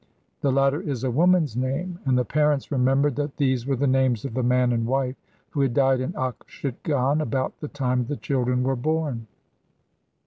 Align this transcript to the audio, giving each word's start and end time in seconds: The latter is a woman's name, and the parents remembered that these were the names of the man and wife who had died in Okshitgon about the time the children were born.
The 0.39 0.51
latter 0.51 0.81
is 0.81 1.03
a 1.03 1.11
woman's 1.11 1.55
name, 1.55 1.99
and 2.05 2.17
the 2.17 2.25
parents 2.25 2.71
remembered 2.71 3.15
that 3.17 3.37
these 3.37 3.67
were 3.67 3.75
the 3.75 3.85
names 3.85 4.25
of 4.25 4.33
the 4.33 4.41
man 4.41 4.71
and 4.71 4.87
wife 4.87 5.15
who 5.51 5.61
had 5.61 5.75
died 5.75 5.99
in 5.99 6.13
Okshitgon 6.13 7.21
about 7.21 7.59
the 7.59 7.67
time 7.67 8.05
the 8.05 8.17
children 8.17 8.63
were 8.63 8.75
born. 8.75 9.27